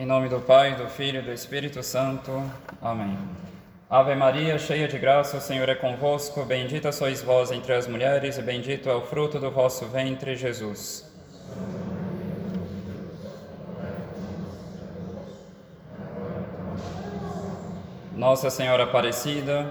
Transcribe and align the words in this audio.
Em 0.00 0.06
nome 0.06 0.30
do 0.30 0.40
Pai, 0.40 0.76
do 0.76 0.88
Filho 0.88 1.20
e 1.20 1.22
do 1.22 1.30
Espírito 1.30 1.82
Santo. 1.82 2.42
Amém. 2.80 3.18
Ave 3.90 4.14
Maria, 4.14 4.58
cheia 4.58 4.88
de 4.88 4.98
graça, 4.98 5.36
o 5.36 5.42
Senhor 5.42 5.68
é 5.68 5.74
convosco. 5.74 6.42
Bendita 6.42 6.90
sois 6.90 7.20
vós 7.20 7.52
entre 7.52 7.74
as 7.74 7.86
mulheres, 7.86 8.38
e 8.38 8.42
bendito 8.42 8.88
é 8.88 8.94
o 8.94 9.02
fruto 9.02 9.38
do 9.38 9.50
vosso 9.50 9.84
ventre, 9.88 10.36
Jesus. 10.36 11.06
Nossa 18.16 18.48
Senhora 18.48 18.84
Aparecida, 18.84 19.70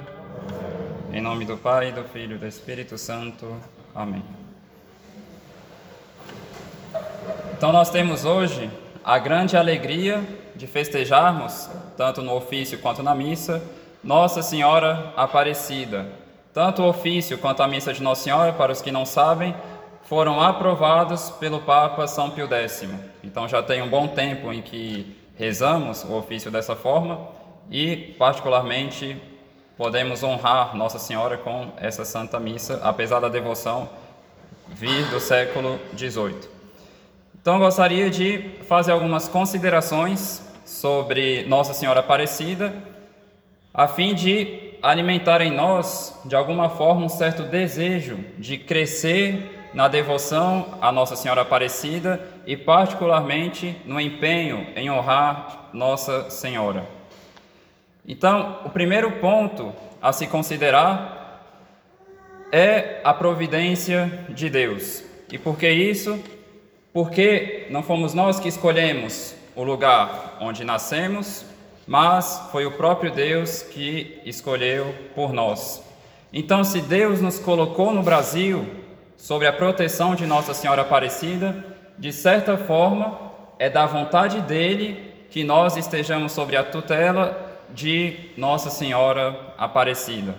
em 1.12 1.22
nome 1.22 1.44
do 1.44 1.58
Pai, 1.58 1.92
do 1.92 2.04
Filho 2.04 2.36
e 2.36 2.38
do 2.38 2.46
Espírito 2.46 3.00
Santo. 3.00 3.60
Amém. 3.96 4.24
Então, 7.58 7.72
nós 7.72 7.90
temos 7.90 8.26
hoje 8.26 8.70
a 9.04 9.18
grande 9.18 9.56
alegria 9.56 10.24
de 10.56 10.68
festejarmos, 10.68 11.70
tanto 11.98 12.22
no 12.22 12.36
ofício 12.36 12.80
quanto 12.80 13.02
na 13.02 13.16
missa, 13.16 13.62
Nossa 14.04 14.42
Senhora 14.42 15.14
Aparecida. 15.16 16.08
Tanto 16.54 16.82
o 16.82 16.88
ofício 16.88 17.38
quanto 17.38 17.64
a 17.64 17.68
missa 17.68 17.94
de 17.94 18.02
Nossa 18.02 18.24
Senhora, 18.24 18.54
para 18.54 18.72
os 18.72 18.82
que 18.82 18.92
não 18.92 19.06
sabem, 19.06 19.56
foram 20.04 20.42
aprovados 20.42 21.30
pelo 21.30 21.62
Papa 21.62 22.08
São 22.08 22.32
Pio 22.32 22.52
X. 22.52 22.86
Então 23.24 23.48
já 23.48 23.62
tem 23.62 23.82
um 23.82 23.90
bom 23.90 24.08
tempo 24.08 24.52
em 24.52 24.62
que 24.62 25.16
rezamos 25.38 26.04
o 26.04 26.14
ofício 26.14 26.50
dessa 26.52 26.76
forma 26.76 27.28
e, 27.70 28.16
particularmente, 28.18 29.22
podemos 29.78 30.24
honrar 30.24 30.76
Nossa 30.76 31.00
Senhora 31.00 31.38
com 31.38 31.72
essa 31.78 32.04
Santa 32.04 32.40
Missa, 32.40 32.82
apesar 32.84 33.20
da 33.20 33.30
devoção 33.30 33.88
vir 34.68 35.06
do 35.10 35.20
século 35.20 35.80
XVIII. 35.96 36.59
Então, 37.42 37.54
eu 37.54 37.62
gostaria 37.62 38.10
de 38.10 38.58
fazer 38.68 38.92
algumas 38.92 39.30
considerações 39.30 40.46
sobre 40.66 41.44
Nossa 41.44 41.74
Senhora 41.74 42.02
Aparecida, 42.02 42.74
a 43.74 43.88
fim 43.88 44.14
de 44.14 44.74
alimentar 44.82 45.40
em 45.40 45.50
nós, 45.50 46.20
de 46.26 46.36
alguma 46.36 46.70
forma, 46.70 47.06
um 47.06 47.10
certo 47.10 47.44
desejo 47.44 48.20
de 48.38 48.58
crescer 48.58 49.70
na 49.74 49.88
devoção 49.88 50.78
à 50.82 50.92
Nossa 50.92 51.16
Senhora 51.16 51.44
Aparecida 51.44 52.20
e, 52.46 52.58
particularmente, 52.58 53.74
no 53.86 54.02
empenho 54.02 54.68
em 54.76 54.92
honrar 54.92 55.70
Nossa 55.72 56.30
Senhora. 56.30 56.86
Então, 58.06 58.60
o 58.66 58.70
primeiro 58.70 59.12
ponto 59.14 59.74
a 60.02 60.12
se 60.12 60.28
considerar 60.28 61.46
é 62.52 63.00
a 63.02 63.14
providência 63.14 64.26
de 64.28 64.50
Deus. 64.50 65.04
E 65.32 65.38
por 65.38 65.58
que 65.58 65.70
isso? 65.70 66.22
Porque 66.92 67.68
não 67.70 67.84
fomos 67.84 68.14
nós 68.14 68.40
que 68.40 68.48
escolhemos 68.48 69.36
o 69.56 69.64
lugar 69.64 70.38
onde 70.42 70.64
nascemos, 70.64 71.46
mas 71.86 72.48
foi 72.52 72.66
o 72.66 72.72
próprio 72.72 73.12
Deus 73.12 73.62
que 73.62 74.20
escolheu 74.26 74.94
por 75.14 75.32
nós. 75.34 75.84
Então, 76.32 76.64
se 76.64 76.82
Deus 76.82 77.22
nos 77.22 77.40
colocou 77.40 77.94
no 77.94 78.04
Brasil 78.04 78.66
sob 79.18 79.46
a 79.46 79.54
proteção 79.54 80.16
de 80.16 80.26
Nossa 80.26 80.54
Senhora 80.54 80.82
Aparecida, 80.82 81.66
de 81.98 82.14
certa 82.14 82.58
forma 82.58 83.20
é 83.60 83.70
da 83.70 83.86
vontade 83.86 84.40
dele 84.42 85.14
que 85.30 85.44
nós 85.44 85.76
estejamos 85.78 86.32
sobre 86.32 86.56
a 86.56 86.64
tutela 86.64 87.60
de 87.70 88.32
Nossa 88.38 88.70
Senhora 88.70 89.54
Aparecida. 89.58 90.36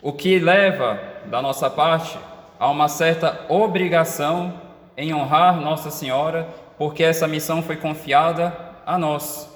O 0.00 0.12
que 0.12 0.38
leva 0.38 0.98
da 1.26 1.42
nossa 1.42 1.68
parte 1.68 2.16
a 2.58 2.68
uma 2.70 2.88
certa 2.88 3.44
obrigação 3.48 4.54
em 4.96 5.14
honrar 5.14 5.60
Nossa 5.60 5.90
Senhora, 5.90 6.48
porque 6.78 7.02
essa 7.02 7.26
missão 7.26 7.62
foi 7.62 7.76
confiada 7.76 8.56
a 8.84 8.98
nós. 8.98 9.48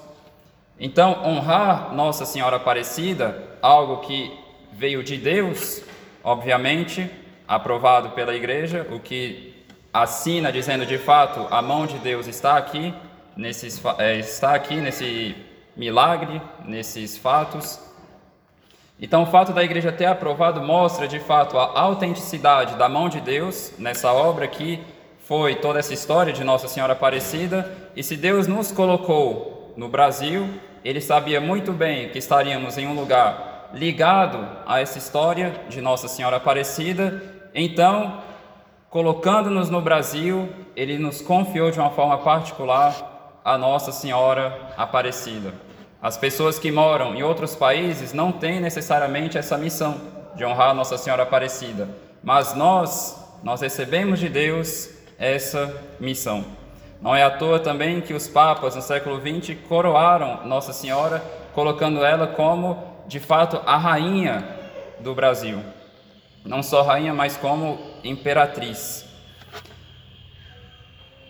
Então, 0.79 1.23
honrar 1.25 1.95
Nossa 1.95 2.25
Senhora 2.25 2.57
Aparecida, 2.57 3.43
algo 3.63 3.99
que 3.99 4.33
veio 4.73 5.03
de 5.03 5.17
Deus, 5.17 5.83
obviamente, 6.23 7.11
aprovado 7.49 8.11
pela 8.11 8.35
igreja, 8.35 8.87
o 8.91 9.01
que 9.01 9.65
assina 9.93 10.53
dizendo 10.53 10.85
de 10.85 10.99
fato 10.99 11.47
a 11.51 11.63
mão 11.63 11.87
de 11.87 11.99
Deus 11.99 12.27
está 12.27 12.57
aqui, 12.57 12.93
nesses, 13.37 13.83
é, 13.99 14.19
está 14.19 14.55
aqui 14.55 14.77
nesse 14.77 15.35
milagre, 15.77 16.41
nesses 16.65 17.17
fatos. 17.17 17.81
Então, 19.01 19.23
o 19.23 19.27
fato 19.27 19.53
da 19.53 19.63
igreja 19.63 19.93
ter 19.93 20.07
aprovado 20.07 20.63
mostra 20.63 21.07
de 21.07 21.21
fato 21.21 21.59
a 21.59 21.79
autenticidade 21.81 22.77
da 22.77 22.89
mão 22.89 23.09
de 23.09 23.21
Deus 23.21 23.73
nessa 23.79 24.13
obra 24.13 24.49
que 24.49 24.83
foi 25.27 25.57
toda 25.57 25.81
essa 25.81 25.93
história 25.93 26.33
de 26.33 26.45
Nossa 26.45 26.69
Senhora 26.69 26.93
Aparecida, 26.93 27.69
e 27.97 28.03
se 28.03 28.17
Deus 28.17 28.47
nos 28.47 28.71
colocou 28.71 29.75
no 29.77 29.89
Brasil, 29.89 30.49
ele 30.85 31.01
sabia 31.01 31.41
muito 31.41 31.73
bem 31.73 32.11
que 32.11 32.19
estaríamos 32.19 32.79
em 32.79 32.87
um 32.87 32.95
lugar 32.95 33.71
ligado 33.75 34.39
a 34.65 34.81
essa 34.81 34.99
história 34.99 35.53
de 35.69 35.81
Nossa 35.81 36.07
Senhora 36.07 36.37
Aparecida, 36.37 37.21
então, 37.53 38.21
colocando-nos 38.89 39.69
no 39.69 39.81
Brasil, 39.81 40.49
ele 40.77 40.97
nos 40.97 41.21
confiou 41.21 41.73
de 41.73 41.81
uma 41.81 41.91
forma 41.91 42.19
particular 42.19 43.41
a 43.45 43.59
Nossa 43.59 43.91
Senhora 43.91 44.57
Aparecida. 44.77 45.53
As 46.01 46.17
pessoas 46.17 46.57
que 46.57 46.71
moram 46.71 47.17
em 47.17 47.25
outros 47.25 47.57
países 47.57 48.13
não 48.13 48.31
têm 48.31 48.61
necessariamente 48.61 49.37
essa 49.37 49.59
missão 49.59 50.01
de 50.37 50.45
honrar 50.45 50.73
Nossa 50.73 50.97
Senhora 50.97 51.25
Aparecida, 51.25 51.89
mas 52.23 52.55
nós, 52.55 53.21
nós 53.43 53.61
recebemos 53.61 54.21
de 54.21 54.29
Deus 54.29 54.95
essa 55.19 55.75
missão. 55.99 56.45
Não 57.01 57.15
é 57.15 57.23
à 57.23 57.31
toa 57.31 57.59
também 57.59 58.01
que 58.01 58.15
os 58.15 58.27
papas 58.27 58.75
no 58.75 58.83
século 58.83 59.21
XX 59.21 59.57
coroaram 59.69 60.47
Nossa 60.47 60.73
Senhora, 60.73 61.23
colocando 61.55 62.05
ela 62.05 62.27
como, 62.27 62.83
de 63.07 63.21
fato, 63.21 63.61
a 63.67 63.77
rainha 63.77 64.45
do 65.01 65.15
Brasil. 65.15 65.63
Não 66.45 66.63
só 66.63 66.83
rainha, 66.83 67.13
mas 67.13 67.37
como 67.37 67.79
imperatriz. 68.03 69.05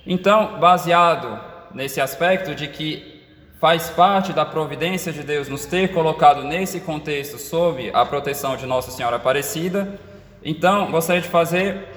Então, 0.07 0.59
baseado 0.61 1.41
nesse 1.75 2.01
aspecto 2.01 2.55
de 2.55 2.69
que 2.69 3.17
faz 3.61 3.91
parte 3.91 4.33
da 4.33 4.45
providência 4.45 5.13
de 5.13 5.23
Deus 5.23 5.49
nos 5.49 5.67
ter 5.67 5.93
colocado 5.93 6.45
nesse 6.45 6.81
contexto 6.81 7.39
sob 7.39 7.91
a 7.93 8.05
proteção 8.05 8.57
de 8.57 8.67
Nossa 8.67 8.91
Senhora 8.91 9.17
Aparecida, 9.17 9.99
então 10.45 10.91
gostaria 10.91 11.23
de 11.23 11.29
fazer 11.29 11.96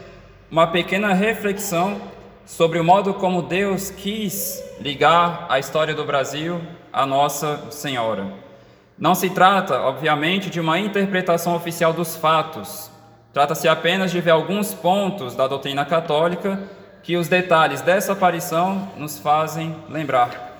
uma 0.51 0.65
pequena 0.65 1.13
reflexão 1.13 2.01
sobre 2.43 2.79
o 2.79 2.83
modo 2.83 3.13
como 3.13 3.43
Deus 3.43 3.91
quis 3.91 4.63
ligar 4.79 5.45
a 5.47 5.59
história 5.59 5.93
do 5.93 6.03
Brasil 6.03 6.59
à 6.91 7.05
Nossa 7.05 7.69
Senhora. 7.69 8.33
Não 8.97 9.13
se 9.13 9.29
trata, 9.29 9.79
obviamente, 9.81 10.49
de 10.49 10.59
uma 10.59 10.79
interpretação 10.79 11.55
oficial 11.55 11.93
dos 11.93 12.15
fatos. 12.15 12.89
Trata-se 13.31 13.67
apenas 13.67 14.09
de 14.09 14.19
ver 14.19 14.31
alguns 14.31 14.73
pontos 14.73 15.35
da 15.35 15.47
doutrina 15.47 15.85
católica 15.85 16.59
que 17.03 17.15
os 17.15 17.27
detalhes 17.27 17.81
dessa 17.81 18.13
aparição 18.13 18.91
nos 18.97 19.19
fazem 19.19 19.75
lembrar. 19.87 20.57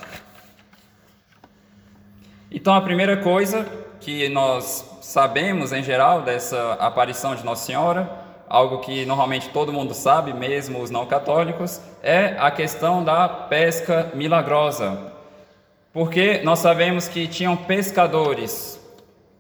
Então, 2.52 2.76
a 2.76 2.82
primeira 2.82 3.18
coisa 3.18 3.66
que 4.00 4.30
nós 4.30 5.00
sabemos 5.02 5.74
em 5.74 5.82
geral 5.82 6.22
dessa 6.22 6.74
aparição 6.74 7.34
de 7.34 7.44
Nossa 7.44 7.66
Senhora 7.66 8.29
algo 8.50 8.80
que 8.80 9.06
normalmente 9.06 9.50
todo 9.50 9.72
mundo 9.72 9.94
sabe, 9.94 10.34
mesmo 10.34 10.82
os 10.82 10.90
não 10.90 11.06
católicos, 11.06 11.80
é 12.02 12.36
a 12.40 12.50
questão 12.50 13.04
da 13.04 13.30
pesca 13.30 14.12
milagrosa. 14.16 15.14
Porque 15.94 16.42
nós 16.44 16.60
sabemos 16.60 17.08
que 17.08 17.28
tinham 17.28 17.56
pescadores 17.56 18.80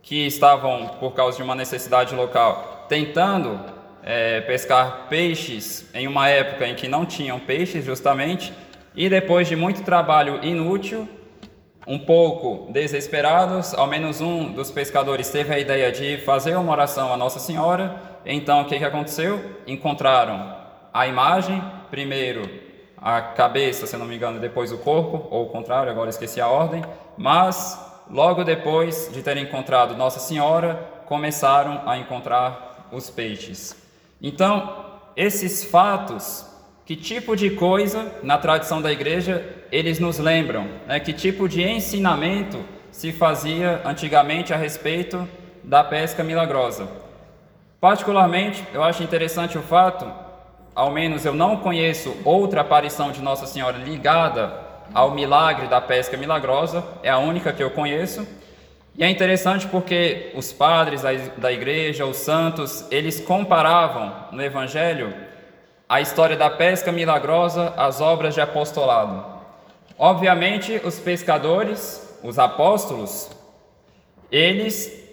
que 0.03 0.27
estavam, 0.27 0.87
por 0.99 1.13
causa 1.13 1.37
de 1.37 1.43
uma 1.43 1.55
necessidade 1.55 2.13
local, 2.13 2.85
tentando 2.87 3.59
é, 4.03 4.41
pescar 4.41 5.07
peixes 5.09 5.89
em 5.93 6.07
uma 6.07 6.29
época 6.29 6.67
em 6.67 6.75
que 6.75 6.87
não 6.87 7.05
tinham 7.05 7.39
peixes, 7.39 7.85
justamente, 7.85 8.53
e 8.95 9.09
depois 9.09 9.47
de 9.47 9.55
muito 9.55 9.83
trabalho 9.83 10.43
inútil, 10.43 11.07
um 11.87 11.97
pouco 11.97 12.71
desesperados, 12.71 13.73
ao 13.73 13.87
menos 13.87 14.21
um 14.21 14.51
dos 14.51 14.69
pescadores 14.69 15.29
teve 15.29 15.53
a 15.53 15.59
ideia 15.59 15.91
de 15.91 16.17
fazer 16.17 16.55
uma 16.55 16.71
oração 16.71 17.11
a 17.11 17.17
Nossa 17.17 17.39
Senhora 17.39 18.08
então, 18.25 18.61
o 18.61 18.65
que, 18.65 18.77
que 18.77 18.85
aconteceu? 18.85 19.57
Encontraram 19.65 20.55
a 20.93 21.07
imagem, 21.07 21.61
primeiro 21.89 22.49
a 23.01 23.21
cabeça, 23.21 23.87
se 23.87 23.95
não 23.95 24.05
me 24.05 24.15
engano, 24.15 24.39
depois 24.39 24.71
o 24.71 24.77
corpo, 24.77 25.27
ou 25.31 25.45
o 25.45 25.49
contrário, 25.49 25.91
agora 25.91 26.09
esqueci 26.09 26.41
a 26.41 26.47
ordem, 26.47 26.83
mas 27.17 27.79
logo 28.09 28.43
depois 28.43 29.09
de 29.13 29.21
terem 29.21 29.43
encontrado 29.43 29.95
Nossa 29.95 30.19
Senhora, 30.19 30.75
começaram 31.05 31.81
a 31.85 31.97
encontrar 31.97 32.89
os 32.91 33.09
peixes. 33.09 33.75
Então, 34.21 34.85
esses 35.15 35.63
fatos, 35.63 36.45
que 36.85 36.95
tipo 36.95 37.35
de 37.35 37.51
coisa 37.51 38.11
na 38.21 38.37
tradição 38.37 38.81
da 38.81 38.91
igreja 38.91 39.45
eles 39.71 39.99
nos 39.99 40.19
lembram? 40.19 40.67
Né? 40.87 40.99
Que 40.99 41.13
tipo 41.13 41.47
de 41.47 41.63
ensinamento 41.63 42.63
se 42.91 43.13
fazia 43.13 43.81
antigamente 43.85 44.53
a 44.53 44.57
respeito 44.57 45.27
da 45.63 45.83
pesca 45.83 46.23
milagrosa? 46.23 46.87
Particularmente, 47.79 48.61
eu 48.73 48.83
acho 48.83 49.03
interessante 49.03 49.57
o 49.57 49.61
fato, 49.61 50.05
ao 50.75 50.91
menos 50.91 51.25
eu 51.25 51.33
não 51.33 51.57
conheço 51.57 52.15
outra 52.25 52.61
aparição 52.61 53.11
de 53.11 53.21
Nossa 53.21 53.45
Senhora 53.45 53.77
ligada 53.77 54.51
ao 54.93 55.11
milagre 55.11 55.67
da 55.67 55.79
pesca 55.79 56.17
milagrosa, 56.17 56.83
é 57.01 57.09
a 57.09 57.19
única 57.19 57.53
que 57.53 57.63
eu 57.63 57.71
conheço. 57.71 58.27
E 58.97 59.03
é 59.03 59.09
interessante 59.09 59.65
porque 59.67 60.31
os 60.35 60.51
padres 60.51 61.03
da 61.37 61.51
igreja, 61.53 62.05
os 62.05 62.17
santos, 62.17 62.85
eles 62.91 63.21
comparavam 63.21 64.13
no 64.31 64.43
Evangelho 64.43 65.13
a 65.87 66.01
história 66.01 66.35
da 66.35 66.49
pesca 66.49 66.91
milagrosa 66.91 67.73
às 67.77 68.01
obras 68.01 68.33
de 68.33 68.41
apostolado. 68.41 69.23
Obviamente, 69.97 70.81
os 70.83 70.99
pescadores, 70.99 72.19
os 72.21 72.37
apóstolos, 72.37 73.31
eles 74.29 75.08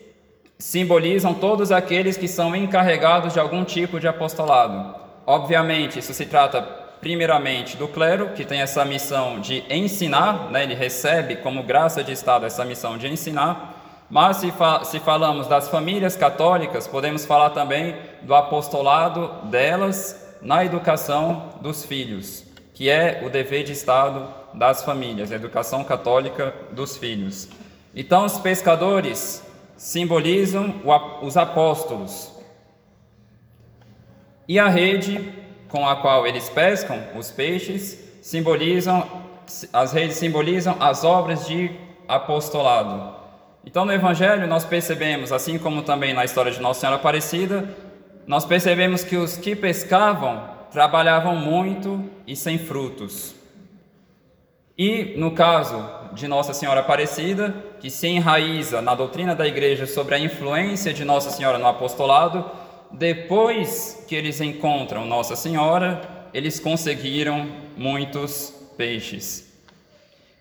simbolizam 0.59 1.35
todos 1.35 1.71
aqueles 1.71 2.17
que 2.17 2.29
são 2.29 2.57
encarregados 2.57 3.33
de 3.33 3.41
algum 3.41 3.65
tipo 3.65 4.01
de 4.01 4.09
apostolado. 4.09 4.95
Obviamente, 5.27 5.99
isso 5.99 6.15
se 6.15 6.27
trata 6.27 6.63
primeiramente 7.01 7.77
do 7.77 7.87
clero, 7.87 8.31
que 8.31 8.45
tem 8.45 8.61
essa 8.61 8.85
missão 8.85 9.39
de 9.39 9.63
ensinar, 9.69 10.51
né? 10.51 10.63
ele 10.63 10.75
recebe 10.75 11.37
como 11.37 11.63
graça 11.63 12.03
de 12.03 12.13
Estado 12.13 12.47
essa 12.47 12.65
missão 12.65 12.97
de 12.97 13.07
ensinar. 13.07 13.75
Mas 14.09 14.39
se, 14.39 14.51
fa 14.53 14.85
se 14.85 15.01
falamos 15.01 15.47
das 15.47 15.69
famílias 15.69 16.17
católicas, 16.17 16.87
podemos 16.87 17.27
falar 17.27 17.51
também 17.51 17.95
do 18.23 18.35
apostolado 18.35 19.29
delas 19.45 20.37
na 20.41 20.65
educação 20.65 21.55
dos 21.61 21.85
filhos, 21.85 22.45
que 22.73 22.89
é 22.89 23.23
o 23.25 23.31
dever 23.31 23.65
de 23.65 23.73
Estado 23.73 24.27
das 24.55 24.85
famílias, 24.85 25.33
a 25.33 25.35
educação 25.35 25.85
católica 25.85 26.55
dos 26.71 26.97
filhos. 26.97 27.49
Então, 27.95 28.25
os 28.25 28.39
pescadores 28.39 29.46
simbolizam 29.77 30.83
os 31.23 31.37
apóstolos. 31.37 32.33
E 34.49 34.59
a 34.59 34.69
rede 34.69 35.33
com 35.69 35.89
a 35.89 35.97
qual 35.97 36.27
eles 36.27 36.49
pescam 36.49 37.01
os 37.17 37.31
peixes 37.31 38.05
simbolizam 38.23 39.27
as 39.73 39.93
redes 39.93 40.17
simbolizam 40.17 40.77
as 40.81 41.05
obras 41.05 41.47
de 41.47 41.71
apostolado. 42.09 43.15
Então 43.65 43.85
no 43.85 43.93
evangelho 43.93 44.47
nós 44.47 44.65
percebemos, 44.65 45.33
assim 45.33 45.59
como 45.59 45.83
também 45.83 46.13
na 46.13 46.25
história 46.25 46.51
de 46.51 46.61
Nossa 46.61 46.81
Senhora 46.81 46.97
Aparecida, 46.97 47.69
nós 48.27 48.45
percebemos 48.45 49.05
que 49.05 49.17
os 49.17 49.37
que 49.37 49.55
pescavam 49.55 50.49
trabalhavam 50.73 51.37
muito 51.37 52.05
e 52.27 52.35
sem 52.35 52.59
frutos. 52.59 53.36
E 54.79 55.15
no 55.17 55.31
caso 55.31 55.89
de 56.13 56.29
Nossa 56.29 56.53
Senhora 56.53 56.81
Aparecida, 56.81 57.55
que 57.81 57.91
se 57.91 58.09
enraiza 58.09 58.83
na 58.83 58.95
doutrina 58.95 59.35
da 59.35 59.47
igreja 59.47 59.87
sobre 59.87 60.15
a 60.15 60.19
influência 60.19 60.93
de 60.93 61.03
Nossa 61.03 61.31
Senhora 61.31 61.59
no 61.59 61.67
apostolado, 61.67 62.45
depois 62.93 64.05
que 64.07 64.15
eles 64.15 64.39
encontram 64.41 65.07
Nossa 65.07 65.35
Senhora, 65.35 66.29
eles 66.35 66.61
conseguiram 66.61 67.51
muitos 67.75 68.53
peixes. 68.77 69.51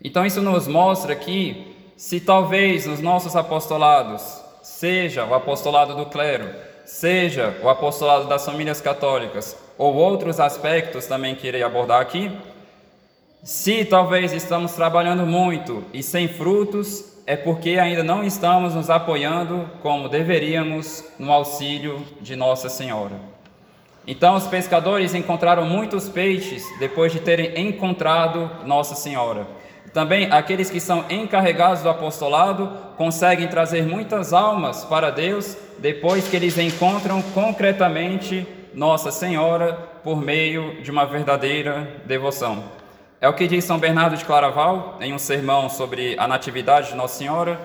Então 0.04 0.26
isso 0.26 0.42
nos 0.42 0.68
mostra 0.68 1.16
que 1.16 1.74
se 1.96 2.20
talvez 2.20 2.84
nos 2.84 3.00
nossos 3.00 3.34
apostolados, 3.34 4.22
seja 4.62 5.24
o 5.24 5.32
apostolado 5.32 5.94
do 5.94 6.06
clero, 6.06 6.54
seja 6.84 7.58
o 7.62 7.70
apostolado 7.70 8.26
das 8.28 8.44
famílias 8.44 8.82
católicas, 8.82 9.56
ou 9.78 9.94
outros 9.94 10.38
aspectos 10.38 11.06
também 11.06 11.34
que 11.34 11.46
irei 11.46 11.62
abordar 11.62 12.02
aqui, 12.02 12.30
se 13.46 13.84
talvez 13.84 14.32
estamos 14.32 14.72
trabalhando 14.72 15.24
muito 15.24 15.84
e 15.92 16.02
sem 16.02 16.26
frutos, 16.26 17.16
é 17.24 17.36
porque 17.36 17.78
ainda 17.78 18.02
não 18.02 18.24
estamos 18.24 18.74
nos 18.74 18.90
apoiando 18.90 19.70
como 19.82 20.08
deveríamos 20.08 21.04
no 21.16 21.30
auxílio 21.30 22.04
de 22.20 22.34
Nossa 22.34 22.68
Senhora. 22.68 23.14
Então, 24.04 24.34
os 24.34 24.48
pescadores 24.48 25.14
encontraram 25.14 25.64
muitos 25.64 26.08
peixes 26.08 26.64
depois 26.80 27.12
de 27.12 27.20
terem 27.20 27.68
encontrado 27.68 28.50
Nossa 28.64 28.96
Senhora. 28.96 29.46
Também 29.92 30.26
aqueles 30.32 30.68
que 30.68 30.80
são 30.80 31.04
encarregados 31.08 31.82
do 31.82 31.88
apostolado 31.88 32.68
conseguem 32.96 33.46
trazer 33.46 33.86
muitas 33.86 34.32
almas 34.32 34.84
para 34.84 35.10
Deus 35.10 35.56
depois 35.78 36.26
que 36.26 36.34
eles 36.34 36.58
encontram 36.58 37.22
concretamente 37.22 38.44
Nossa 38.74 39.12
Senhora 39.12 39.74
por 40.02 40.20
meio 40.20 40.82
de 40.82 40.90
uma 40.90 41.06
verdadeira 41.06 41.88
devoção. 42.04 42.75
É 43.18 43.26
o 43.26 43.32
que 43.32 43.48
diz 43.48 43.64
São 43.64 43.78
Bernardo 43.78 44.14
de 44.14 44.26
Claraval 44.26 44.98
em 45.00 45.14
um 45.14 45.18
sermão 45.18 45.70
sobre 45.70 46.18
a 46.18 46.28
Natividade 46.28 46.88
de 46.88 46.94
Nossa 46.94 47.16
Senhora. 47.16 47.58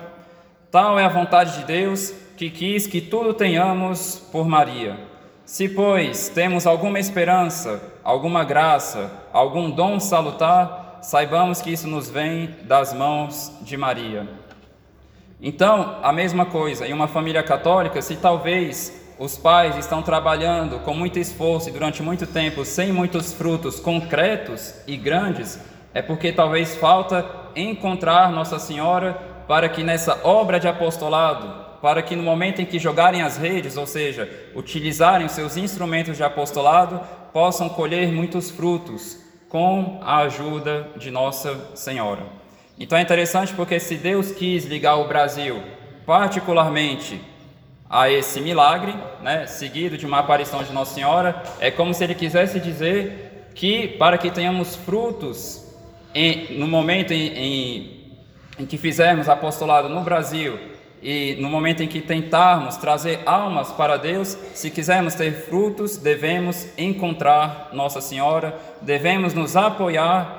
Tal 0.70 0.98
é 0.98 1.04
a 1.04 1.10
vontade 1.10 1.58
de 1.58 1.64
Deus 1.66 2.14
que 2.38 2.48
quis 2.48 2.86
que 2.86 3.02
tudo 3.02 3.34
tenhamos 3.34 4.16
por 4.32 4.48
Maria. 4.48 4.98
Se, 5.44 5.68
pois, 5.68 6.30
temos 6.30 6.66
alguma 6.66 6.98
esperança, 6.98 7.82
alguma 8.02 8.44
graça, 8.44 9.12
algum 9.30 9.70
dom 9.70 10.00
salutar, 10.00 11.00
saibamos 11.02 11.60
que 11.60 11.70
isso 11.70 11.86
nos 11.86 12.08
vem 12.08 12.56
das 12.62 12.94
mãos 12.94 13.52
de 13.60 13.76
Maria. 13.76 14.26
Então, 15.38 15.98
a 16.02 16.14
mesma 16.14 16.46
coisa, 16.46 16.86
em 16.86 16.94
uma 16.94 17.08
família 17.08 17.42
católica, 17.42 18.00
se 18.00 18.16
talvez 18.16 19.01
os 19.18 19.36
pais 19.36 19.76
estão 19.76 20.02
trabalhando 20.02 20.78
com 20.80 20.94
muito 20.94 21.18
esforço 21.18 21.68
e 21.68 21.72
durante 21.72 22.02
muito 22.02 22.26
tempo 22.26 22.64
sem 22.64 22.92
muitos 22.92 23.32
frutos 23.32 23.78
concretos 23.78 24.74
e 24.86 24.96
grandes, 24.96 25.58
é 25.94 26.00
porque 26.00 26.32
talvez 26.32 26.76
falta 26.76 27.24
encontrar 27.54 28.32
Nossa 28.32 28.58
Senhora 28.58 29.12
para 29.46 29.68
que 29.68 29.82
nessa 29.82 30.20
obra 30.24 30.58
de 30.58 30.66
apostolado, 30.66 31.80
para 31.80 32.02
que 32.02 32.16
no 32.16 32.22
momento 32.22 32.62
em 32.62 32.64
que 32.64 32.78
jogarem 32.78 33.22
as 33.22 33.36
redes, 33.36 33.76
ou 33.76 33.86
seja, 33.86 34.28
utilizarem 34.54 35.26
os 35.26 35.32
seus 35.32 35.56
instrumentos 35.56 36.16
de 36.16 36.22
apostolado, 36.22 37.00
possam 37.32 37.68
colher 37.68 38.10
muitos 38.12 38.50
frutos 38.50 39.18
com 39.48 40.00
a 40.02 40.18
ajuda 40.18 40.88
de 40.96 41.10
Nossa 41.10 41.76
Senhora. 41.76 42.22
Então 42.78 42.96
é 42.96 43.02
interessante 43.02 43.52
porque 43.52 43.78
se 43.78 43.96
Deus 43.96 44.32
quis 44.32 44.64
ligar 44.64 44.96
o 44.96 45.08
Brasil, 45.08 45.62
particularmente 46.06 47.20
a 47.92 48.10
esse 48.10 48.40
milagre, 48.40 48.94
né, 49.22 49.46
seguido 49.46 49.98
de 49.98 50.06
uma 50.06 50.20
aparição 50.20 50.64
de 50.64 50.72
Nossa 50.72 50.94
Senhora, 50.94 51.42
é 51.60 51.70
como 51.70 51.92
se 51.92 52.02
ele 52.02 52.14
quisesse 52.14 52.58
dizer 52.58 53.50
que 53.54 53.86
para 53.86 54.16
que 54.16 54.30
tenhamos 54.30 54.74
frutos 54.74 55.70
em, 56.14 56.58
no 56.58 56.66
momento 56.66 57.12
em, 57.12 57.26
em, 57.28 58.16
em 58.58 58.64
que 58.64 58.78
fizermos 58.78 59.28
apostolado 59.28 59.90
no 59.90 60.00
Brasil 60.00 60.58
e 61.02 61.36
no 61.38 61.50
momento 61.50 61.82
em 61.82 61.86
que 61.86 62.00
tentarmos 62.00 62.78
trazer 62.78 63.20
almas 63.26 63.70
para 63.72 63.98
Deus, 63.98 64.38
se 64.54 64.70
quisermos 64.70 65.14
ter 65.14 65.44
frutos, 65.44 65.98
devemos 65.98 66.66
encontrar 66.78 67.68
Nossa 67.74 68.00
Senhora, 68.00 68.56
devemos 68.80 69.34
nos 69.34 69.54
apoiar 69.54 70.38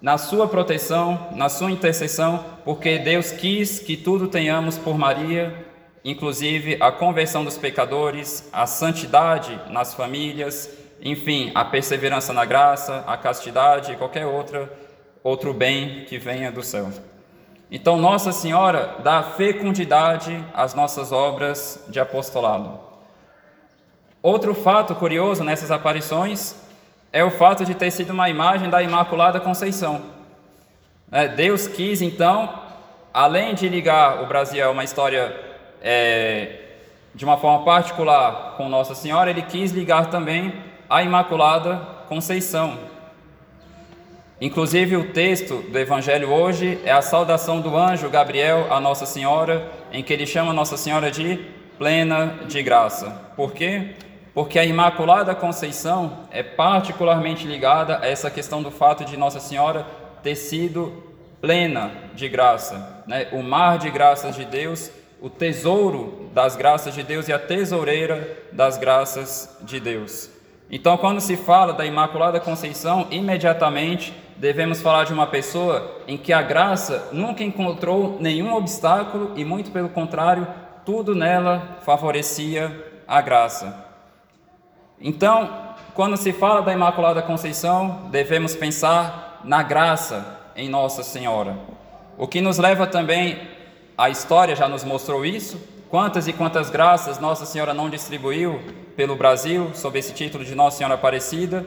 na 0.00 0.18
sua 0.18 0.46
proteção, 0.46 1.30
na 1.34 1.48
sua 1.48 1.72
intercessão, 1.72 2.44
porque 2.64 2.96
Deus 2.96 3.32
quis 3.32 3.80
que 3.80 3.96
tudo 3.96 4.28
tenhamos 4.28 4.78
por 4.78 4.96
Maria 4.96 5.65
inclusive 6.06 6.76
a 6.78 6.92
conversão 6.92 7.44
dos 7.44 7.58
pecadores, 7.58 8.48
a 8.52 8.64
santidade 8.64 9.60
nas 9.68 9.92
famílias, 9.92 10.70
enfim, 11.02 11.50
a 11.52 11.64
perseverança 11.64 12.32
na 12.32 12.44
graça, 12.44 13.02
a 13.08 13.16
castidade 13.16 13.90
e 13.90 13.96
qualquer 13.96 14.24
outra, 14.24 14.72
outro 15.20 15.52
bem 15.52 16.04
que 16.04 16.16
venha 16.16 16.52
do 16.52 16.62
céu. 16.62 16.92
Então, 17.68 17.96
Nossa 17.96 18.30
Senhora 18.30 18.94
dá 19.02 19.20
fecundidade 19.20 20.44
às 20.54 20.74
nossas 20.74 21.10
obras 21.10 21.84
de 21.88 21.98
apostolado. 21.98 22.78
Outro 24.22 24.54
fato 24.54 24.94
curioso 24.94 25.42
nessas 25.42 25.72
aparições 25.72 26.54
é 27.12 27.24
o 27.24 27.32
fato 27.32 27.64
de 27.64 27.74
ter 27.74 27.90
sido 27.90 28.10
uma 28.10 28.30
imagem 28.30 28.70
da 28.70 28.80
Imaculada 28.80 29.40
Conceição. 29.40 30.02
É, 31.10 31.26
Deus 31.26 31.66
quis, 31.66 32.00
então, 32.00 32.62
além 33.12 33.56
de 33.56 33.68
ligar 33.68 34.22
o 34.22 34.26
Brasil 34.26 34.64
a 34.64 34.70
uma 34.70 34.84
história 34.84 35.45
é, 35.88 36.48
de 37.14 37.24
uma 37.24 37.36
forma 37.36 37.64
particular 37.64 38.54
com 38.56 38.68
Nossa 38.68 38.92
Senhora, 38.92 39.30
ele 39.30 39.42
quis 39.42 39.70
ligar 39.70 40.10
também 40.10 40.52
a 40.90 41.00
Imaculada 41.04 41.76
Conceição. 42.08 42.76
Inclusive, 44.40 44.96
o 44.96 45.12
texto 45.12 45.58
do 45.70 45.78
Evangelho 45.78 46.28
hoje 46.30 46.80
é 46.84 46.90
a 46.90 47.00
saudação 47.00 47.60
do 47.60 47.76
anjo 47.76 48.10
Gabriel 48.10 48.66
a 48.68 48.80
Nossa 48.80 49.06
Senhora, 49.06 49.70
em 49.92 50.02
que 50.02 50.12
ele 50.12 50.26
chama 50.26 50.52
Nossa 50.52 50.76
Senhora 50.76 51.08
de 51.08 51.38
plena 51.78 52.40
de 52.48 52.60
graça. 52.64 53.22
Por 53.36 53.52
quê? 53.52 53.94
Porque 54.34 54.58
a 54.58 54.64
Imaculada 54.64 55.36
Conceição 55.36 56.24
é 56.32 56.42
particularmente 56.42 57.46
ligada 57.46 58.00
a 58.02 58.08
essa 58.08 58.28
questão 58.28 58.60
do 58.60 58.72
fato 58.72 59.04
de 59.04 59.16
Nossa 59.16 59.38
Senhora 59.38 59.86
ter 60.20 60.34
sido 60.34 61.04
plena 61.40 61.92
de 62.12 62.28
graça. 62.28 63.04
Né? 63.06 63.28
O 63.30 63.40
mar 63.40 63.78
de 63.78 63.88
graças 63.88 64.34
de 64.34 64.44
Deus 64.44 64.90
o 65.20 65.30
tesouro 65.30 66.30
das 66.32 66.56
graças 66.56 66.94
de 66.94 67.02
Deus 67.02 67.28
e 67.28 67.32
a 67.32 67.38
tesoureira 67.38 68.36
das 68.52 68.76
graças 68.76 69.56
de 69.62 69.80
Deus. 69.80 70.30
Então, 70.70 70.96
quando 70.96 71.20
se 71.20 71.36
fala 71.36 71.72
da 71.72 71.86
Imaculada 71.86 72.40
Conceição, 72.40 73.06
imediatamente 73.10 74.12
devemos 74.36 74.82
falar 74.82 75.04
de 75.04 75.12
uma 75.12 75.26
pessoa 75.26 76.02
em 76.06 76.16
que 76.16 76.32
a 76.32 76.42
graça 76.42 77.08
nunca 77.12 77.42
encontrou 77.42 78.18
nenhum 78.20 78.54
obstáculo 78.54 79.32
e, 79.36 79.44
muito 79.44 79.70
pelo 79.70 79.88
contrário, 79.88 80.46
tudo 80.84 81.14
nela 81.14 81.78
favorecia 81.82 82.84
a 83.06 83.20
graça. 83.20 83.84
Então, 85.00 85.74
quando 85.94 86.16
se 86.16 86.32
fala 86.32 86.62
da 86.62 86.72
Imaculada 86.72 87.22
Conceição, 87.22 88.08
devemos 88.10 88.54
pensar 88.54 89.40
na 89.44 89.62
graça 89.62 90.38
em 90.56 90.68
Nossa 90.68 91.02
Senhora. 91.02 91.56
O 92.18 92.26
que 92.26 92.40
nos 92.40 92.58
leva 92.58 92.86
também, 92.86 93.38
a 93.96 94.10
história 94.10 94.54
já 94.54 94.68
nos 94.68 94.84
mostrou 94.84 95.24
isso, 95.24 95.60
quantas 95.88 96.28
e 96.28 96.32
quantas 96.32 96.68
graças 96.68 97.18
Nossa 97.18 97.46
Senhora 97.46 97.72
não 97.72 97.88
distribuiu 97.88 98.60
pelo 98.94 99.16
Brasil 99.16 99.70
sob 99.74 99.98
esse 99.98 100.12
título 100.12 100.44
de 100.44 100.54
Nossa 100.54 100.78
Senhora 100.78 100.94
Aparecida, 100.94 101.66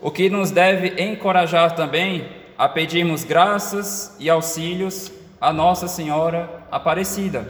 o 0.00 0.10
que 0.10 0.30
nos 0.30 0.50
deve 0.50 1.02
encorajar 1.02 1.74
também 1.74 2.28
a 2.56 2.68
pedirmos 2.68 3.24
graças 3.24 4.16
e 4.18 4.30
auxílios 4.30 5.12
a 5.40 5.52
Nossa 5.52 5.88
Senhora 5.88 6.62
Aparecida. 6.70 7.46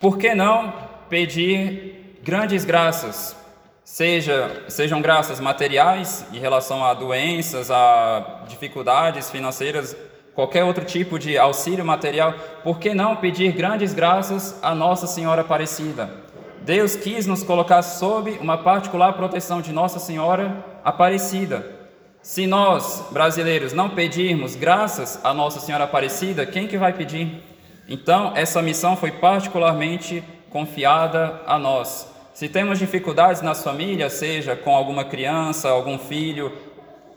Por 0.00 0.18
que 0.18 0.34
não 0.34 0.72
pedir 1.08 2.18
grandes 2.22 2.64
graças 2.64 3.36
seja, 3.84 4.64
sejam 4.68 5.00
graças 5.00 5.40
materiais 5.40 6.26
em 6.32 6.38
relação 6.38 6.84
a 6.84 6.92
doenças, 6.92 7.70
a 7.70 8.44
dificuldades 8.48 9.30
financeiras, 9.30 9.96
qualquer 10.36 10.62
outro 10.62 10.84
tipo 10.84 11.18
de 11.18 11.38
auxílio 11.38 11.84
material, 11.84 12.34
por 12.62 12.78
que 12.78 12.94
não 12.94 13.16
pedir 13.16 13.52
grandes 13.52 13.94
graças 13.94 14.56
a 14.62 14.74
Nossa 14.74 15.06
Senhora 15.06 15.40
Aparecida? 15.40 16.10
Deus 16.60 16.94
quis 16.94 17.26
nos 17.26 17.42
colocar 17.42 17.80
sob 17.80 18.32
uma 18.40 18.58
particular 18.58 19.14
proteção 19.14 19.62
de 19.62 19.72
Nossa 19.72 19.98
Senhora 19.98 20.62
Aparecida. 20.84 21.74
Se 22.20 22.46
nós, 22.46 23.06
brasileiros, 23.10 23.72
não 23.72 23.88
pedirmos 23.88 24.54
graças 24.54 25.18
a 25.24 25.32
Nossa 25.32 25.58
Senhora 25.58 25.84
Aparecida, 25.84 26.44
quem 26.44 26.66
que 26.66 26.76
vai 26.76 26.92
pedir? 26.92 27.42
Então, 27.88 28.32
essa 28.34 28.60
missão 28.60 28.94
foi 28.94 29.12
particularmente 29.12 30.22
confiada 30.50 31.40
a 31.46 31.58
nós. 31.58 32.12
Se 32.34 32.46
temos 32.46 32.78
dificuldades 32.78 33.40
nas 33.40 33.64
famílias, 33.64 34.12
seja 34.12 34.54
com 34.54 34.76
alguma 34.76 35.04
criança, 35.04 35.70
algum 35.70 35.98
filho, 35.98 36.52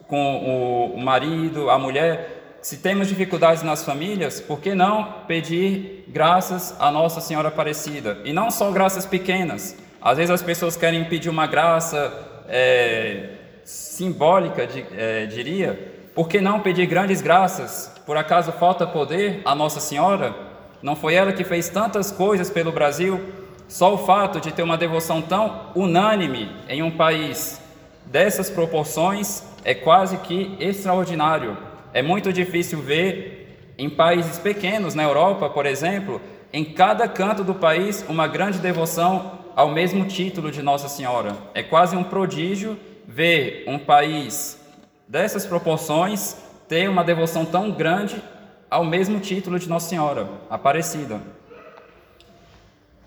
com 0.07 0.93
o 0.95 0.97
marido, 0.97 1.69
a 1.69 1.77
mulher, 1.77 2.38
se 2.61 2.77
temos 2.77 3.07
dificuldades 3.07 3.63
nas 3.63 3.83
famílias, 3.83 4.41
por 4.41 4.59
que 4.59 4.75
não 4.75 5.23
pedir 5.27 6.05
graças 6.07 6.75
a 6.79 6.91
Nossa 6.91 7.21
Senhora 7.21 7.47
Aparecida? 7.47 8.17
E 8.25 8.33
não 8.33 8.51
só 8.51 8.69
graças 8.71 9.05
pequenas. 9.05 9.77
Às 10.01 10.17
vezes 10.17 10.31
as 10.31 10.41
pessoas 10.41 10.75
querem 10.75 11.05
pedir 11.05 11.29
uma 11.29 11.47
graça 11.47 12.13
é, 12.47 13.29
simbólica, 13.63 14.67
de, 14.67 14.85
é, 14.91 15.25
diria. 15.25 15.93
Por 16.13 16.27
que 16.27 16.41
não 16.41 16.59
pedir 16.59 16.85
grandes 16.85 17.21
graças? 17.21 17.91
Por 18.05 18.17
acaso 18.17 18.51
falta 18.51 18.85
poder 18.85 19.41
a 19.45 19.55
Nossa 19.55 19.79
Senhora? 19.79 20.35
Não 20.81 20.95
foi 20.95 21.13
ela 21.13 21.31
que 21.31 21.43
fez 21.43 21.69
tantas 21.69 22.11
coisas 22.11 22.49
pelo 22.49 22.71
Brasil? 22.71 23.21
Só 23.69 23.93
o 23.93 23.97
fato 23.97 24.41
de 24.41 24.51
ter 24.51 24.63
uma 24.63 24.77
devoção 24.77 25.21
tão 25.21 25.67
unânime 25.75 26.49
em 26.67 26.81
um 26.81 26.91
país 26.91 27.61
dessas 28.05 28.49
proporções 28.49 29.43
é 29.63 29.73
quase 29.73 30.17
que 30.17 30.57
extraordinário. 30.59 31.68
É 31.93 32.01
muito 32.01 32.31
difícil 32.31 32.79
ver 32.79 33.73
em 33.77 33.89
países 33.89 34.37
pequenos, 34.37 34.93
na 34.93 35.03
Europa, 35.03 35.49
por 35.49 35.65
exemplo, 35.65 36.21
em 36.53 36.63
cada 36.63 37.07
canto 37.07 37.43
do 37.43 37.55
país 37.55 38.05
uma 38.07 38.27
grande 38.27 38.59
devoção 38.59 39.39
ao 39.55 39.69
mesmo 39.69 40.05
título 40.05 40.51
de 40.51 40.61
Nossa 40.61 40.87
Senhora. 40.87 41.35
É 41.53 41.63
quase 41.63 41.95
um 41.95 42.03
prodígio 42.03 42.77
ver 43.07 43.63
um 43.67 43.79
país 43.79 44.59
dessas 45.07 45.45
proporções 45.45 46.37
ter 46.67 46.87
uma 46.87 47.03
devoção 47.03 47.43
tão 47.43 47.71
grande 47.71 48.21
ao 48.69 48.85
mesmo 48.85 49.19
título 49.19 49.57
de 49.57 49.67
Nossa 49.67 49.89
Senhora, 49.89 50.29
Aparecida. 50.49 51.19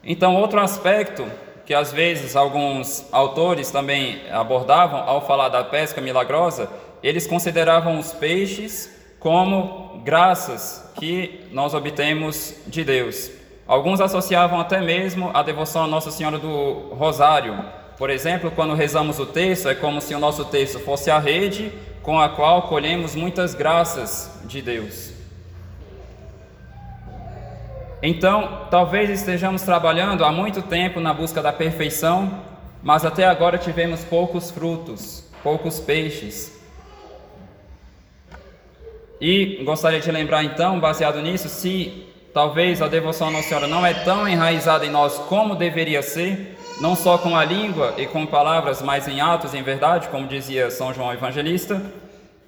Então, 0.03 0.35
outro 0.35 0.59
aspecto 0.59 1.25
que 1.65 1.73
às 1.73 1.93
vezes 1.93 2.35
alguns 2.35 3.07
autores 3.13 3.71
também 3.71 4.21
abordavam 4.31 5.01
ao 5.01 5.25
falar 5.25 5.49
da 5.49 5.63
pesca 5.63 6.01
milagrosa, 6.01 6.69
eles 7.03 7.27
consideravam 7.27 7.99
os 7.99 8.13
peixes 8.13 8.91
como 9.19 10.01
graças 10.05 10.91
que 10.95 11.47
nós 11.53 11.75
obtemos 11.75 12.55
de 12.67 12.85
Deus. 12.85 13.31
Alguns 13.67 14.01
associavam 14.01 14.61
até 14.61 14.81
mesmo 14.81 15.31
a 15.33 15.43
devoção 15.43 15.85
à 15.85 15.87
Nossa 15.87 16.11
Senhora 16.11 16.39
do 16.39 16.95
Rosário. 16.95 17.65
Por 17.97 18.11
exemplo, 18.11 18.51
quando 18.51 18.75
rezamos 18.75 19.19
o 19.19 19.27
texto, 19.27 19.69
é 19.69 19.75
como 19.75 20.01
se 20.01 20.15
o 20.15 20.19
nosso 20.19 20.45
texto 20.47 20.81
fosse 20.81 21.11
a 21.11 21.19
rede 21.19 21.73
com 22.03 22.19
a 22.19 22.29
qual 22.29 22.63
colhemos 22.63 23.15
muitas 23.15 23.55
graças 23.55 24.41
de 24.45 24.61
Deus. 24.61 25.13
Então, 28.03 28.67
talvez 28.69 29.09
estejamos 29.09 29.63
trabalhando 29.63 30.25
há 30.25 30.33
muito 30.33 30.61
tempo 30.61 30.99
na 30.99 31.15
busca 31.15 31.41
da 31.41 31.53
perfeição, 31.53 32.43
mas 32.83 33.05
até 33.05 33.25
agora 33.25 33.57
tivemos 33.57 34.03
poucos 34.03 34.51
frutos, 34.51 35.25
poucos 35.41 35.79
peixes. 35.79 36.62
E 39.25 39.63
gostaria 39.63 40.01
de 40.01 40.11
lembrar 40.11 40.43
então, 40.43 40.81
baseado 40.81 41.23
nisso, 41.23 41.49
se 41.49 42.09
talvez 42.35 42.83
a 42.83 42.89
devoção 42.89 43.29
à 43.29 43.31
Nossa 43.31 43.47
Senhora 43.47 43.69
não 43.69 43.87
é 43.87 43.95
tão 43.95 44.27
enraizada 44.27 44.85
em 44.85 44.91
nós 44.91 45.17
como 45.17 45.55
deveria 45.55 46.03
ser, 46.03 46.59
não 46.81 46.97
só 46.97 47.17
com 47.17 47.37
a 47.37 47.45
língua 47.45 47.95
e 47.97 48.05
com 48.05 48.27
palavras, 48.27 48.83
mas 48.83 49.07
em 49.07 49.21
atos 49.21 49.55
em 49.55 49.63
verdade, 49.63 50.09
como 50.09 50.27
dizia 50.27 50.73
São 50.73 50.93
João 50.93 51.13
Evangelista, 51.13 51.81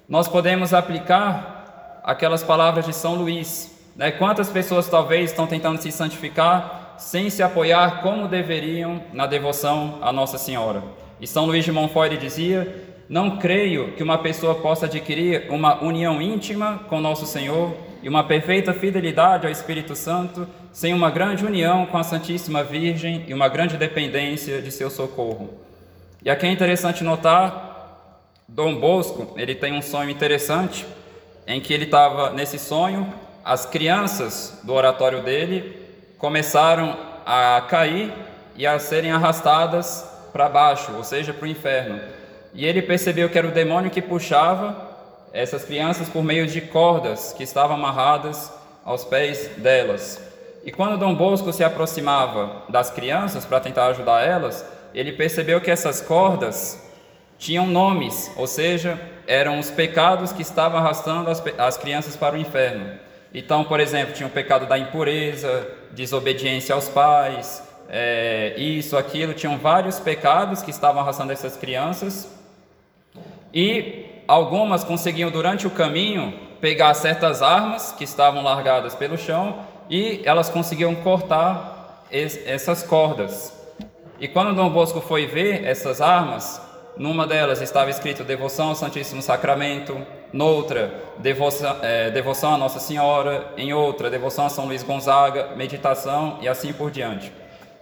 nós 0.09 0.27
podemos 0.27 0.73
aplicar 0.73 2.01
aquelas 2.03 2.43
palavras 2.43 2.85
de 2.85 2.91
São 2.91 3.15
Luís, 3.15 3.73
né? 3.95 4.11
Quantas 4.11 4.49
pessoas 4.49 4.89
talvez 4.89 5.31
estão 5.31 5.47
tentando 5.47 5.81
se 5.81 5.93
santificar 5.93 6.95
sem 6.97 7.29
se 7.29 7.41
apoiar 7.41 8.01
como 8.01 8.27
deveriam 8.27 9.01
na 9.13 9.25
devoção 9.25 9.99
à 10.01 10.11
Nossa 10.11 10.37
Senhora? 10.37 10.83
E 11.21 11.25
São 11.25 11.45
Luís 11.45 11.63
de 11.63 11.71
Montfort 11.71 12.17
dizia: 12.17 12.84
Não 13.07 13.37
creio 13.37 13.91
que 13.91 14.01
uma 14.01 14.17
pessoa 14.17 14.55
possa 14.55 14.87
adquirir 14.87 15.45
uma 15.49 15.83
união 15.83 16.19
íntima 16.19 16.81
com 16.89 16.99
Nosso 16.99 17.27
Senhor 17.27 17.75
e 18.01 18.09
uma 18.09 18.23
perfeita 18.23 18.73
fidelidade 18.73 19.45
ao 19.45 19.51
Espírito 19.51 19.95
Santo 19.95 20.47
sem 20.73 20.91
uma 20.93 21.11
grande 21.11 21.45
união 21.45 21.85
com 21.85 21.97
a 21.97 22.03
Santíssima 22.03 22.63
Virgem 22.63 23.23
e 23.27 23.33
uma 23.33 23.47
grande 23.47 23.77
dependência 23.77 24.59
de 24.61 24.71
seu 24.71 24.89
socorro. 24.89 25.53
E 26.23 26.29
aqui 26.31 26.47
é 26.47 26.51
interessante 26.51 27.03
notar, 27.03 28.21
Dom 28.47 28.75
Bosco, 28.79 29.33
ele 29.37 29.53
tem 29.53 29.73
um 29.73 29.81
sonho 29.81 30.09
interessante, 30.09 30.85
em 31.45 31.61
que 31.61 31.73
ele 31.73 31.85
estava 31.85 32.31
nesse 32.31 32.57
sonho, 32.57 33.13
as 33.43 33.67
crianças 33.67 34.59
do 34.63 34.73
oratório 34.73 35.21
dele 35.21 35.79
começaram 36.17 36.97
a 37.23 37.61
cair 37.69 38.11
e 38.55 38.65
a 38.65 38.79
serem 38.79 39.11
arrastadas 39.11 40.09
para 40.33 40.49
baixo, 40.49 40.91
ou 40.95 41.03
seja, 41.03 41.31
para 41.31 41.45
o 41.45 41.47
inferno. 41.47 41.99
E 42.55 42.65
ele 42.65 42.81
percebeu 42.81 43.29
que 43.29 43.37
era 43.37 43.47
o 43.47 43.51
demônio 43.51 43.91
que 43.91 44.01
puxava 44.01 44.95
essas 45.33 45.65
crianças 45.65 46.07
por 46.07 46.23
meio 46.23 46.47
de 46.47 46.61
cordas 46.61 47.33
que 47.33 47.43
estavam 47.43 47.75
amarradas 47.75 48.51
aos 48.85 49.03
pés 49.03 49.51
delas. 49.57 50.21
E 50.63 50.71
quando 50.71 50.97
Dom 50.97 51.13
Bosco 51.13 51.51
se 51.51 51.63
aproximava 51.63 52.63
das 52.69 52.89
crianças 52.89 53.43
para 53.43 53.59
tentar 53.59 53.87
ajudar 53.87 54.25
elas, 54.25 54.65
ele 54.93 55.11
percebeu 55.11 55.59
que 55.59 55.69
essas 55.69 55.99
cordas 55.99 56.81
tinham 57.37 57.67
nomes, 57.67 58.31
ou 58.37 58.47
seja, 58.47 58.97
eram 59.27 59.59
os 59.59 59.69
pecados 59.69 60.31
que 60.31 60.41
estavam 60.41 60.79
arrastando 60.79 61.29
as, 61.29 61.43
as 61.57 61.77
crianças 61.77 62.15
para 62.15 62.35
o 62.35 62.39
inferno. 62.39 62.97
Então, 63.33 63.65
por 63.65 63.81
exemplo, 63.81 64.13
tinha 64.13 64.27
o 64.27 64.31
pecado 64.31 64.65
da 64.65 64.77
impureza, 64.77 65.67
desobediência 65.91 66.73
aos 66.73 66.87
pais, 66.87 67.61
é, 67.89 68.53
isso, 68.57 68.97
aquilo, 68.97 69.33
tinham 69.33 69.57
vários 69.57 69.99
pecados 69.99 70.61
que 70.61 70.71
estavam 70.71 71.01
arrastando 71.01 71.33
essas 71.33 71.57
crianças. 71.57 72.27
E 73.55 74.05
algumas 74.27 74.83
conseguiam, 74.83 75.31
durante 75.31 75.65
o 75.65 75.71
caminho, 75.71 76.33
pegar 76.59 76.93
certas 76.93 77.41
armas 77.41 77.93
que 77.93 78.03
estavam 78.03 78.43
largadas 78.43 78.93
pelo 78.93 79.17
chão 79.17 79.59
e 79.89 80.21
elas 80.25 80.49
conseguiam 80.49 80.93
cortar 80.93 82.03
essas 82.11 82.83
cordas. 82.83 83.53
E 84.19 84.27
quando 84.27 84.53
Dom 84.53 84.69
Bosco 84.69 84.99
foi 84.99 85.25
ver 85.25 85.65
essas 85.65 86.01
armas, 86.01 86.61
numa 86.97 87.25
delas 87.25 87.61
estava 87.61 87.89
escrito 87.89 88.23
devoção 88.23 88.69
ao 88.69 88.75
Santíssimo 88.75 89.21
Sacramento, 89.21 89.97
noutra, 90.33 90.93
devoção, 91.17 91.77
é, 91.81 92.09
devoção 92.09 92.53
a 92.53 92.57
Nossa 92.57 92.79
Senhora, 92.79 93.53
em 93.57 93.73
outra, 93.73 94.09
devoção 94.09 94.45
a 94.45 94.49
São 94.49 94.65
Luís 94.65 94.83
Gonzaga, 94.83 95.55
meditação 95.55 96.39
e 96.41 96.47
assim 96.47 96.73
por 96.73 96.91
diante. 96.91 97.31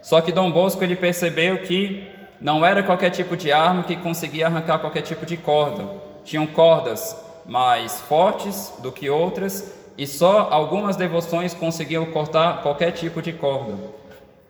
Só 0.00 0.20
que 0.20 0.30
Dom 0.30 0.50
Bosco 0.50 0.84
ele 0.84 0.96
percebeu 0.96 1.58
que 1.58 2.13
não 2.40 2.64
era 2.64 2.82
qualquer 2.82 3.10
tipo 3.10 3.36
de 3.36 3.52
arma 3.52 3.82
que 3.82 3.96
conseguia 3.96 4.46
arrancar 4.46 4.78
qualquer 4.78 5.02
tipo 5.02 5.24
de 5.24 5.36
corda. 5.36 5.86
Tinham 6.24 6.46
cordas 6.46 7.16
mais 7.46 8.00
fortes 8.00 8.72
do 8.80 8.90
que 8.90 9.08
outras 9.08 9.72
e 9.96 10.06
só 10.06 10.48
algumas 10.50 10.96
devoções 10.96 11.54
conseguiam 11.54 12.06
cortar 12.06 12.62
qualquer 12.62 12.92
tipo 12.92 13.22
de 13.22 13.32
corda. 13.32 13.74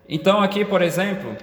Então 0.09 0.41
aqui, 0.41 0.65
por 0.65 0.83
exemplo, 0.83 1.37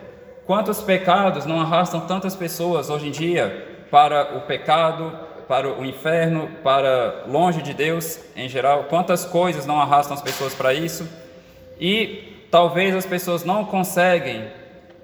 quantos 0.45 0.81
pecados 0.81 1.45
não 1.45 1.59
arrastam 1.59 2.01
tantas 2.01 2.35
pessoas 2.35 2.89
hoje 2.89 3.07
em 3.07 3.11
dia 3.11 3.85
para 3.89 4.37
o 4.37 4.41
pecado, 4.41 5.11
para 5.47 5.67
o 5.67 5.85
inferno, 5.85 6.49
para 6.63 7.25
longe 7.27 7.61
de 7.61 7.73
Deus 7.73 8.19
em 8.35 8.47
geral. 8.47 8.85
Quantas 8.85 9.25
coisas 9.25 9.65
não 9.65 9.81
arrastam 9.81 10.15
as 10.15 10.21
pessoas 10.21 10.53
para 10.53 10.73
isso? 10.73 11.07
E 11.79 12.47
talvez 12.49 12.95
as 12.95 13.05
pessoas 13.05 13.43
não 13.43 13.65
conseguem 13.65 14.45